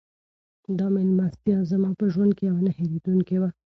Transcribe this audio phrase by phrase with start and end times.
[0.77, 3.49] دا مېلمستیا زما په ژوند کې یوه نه هېرېدونکې وه.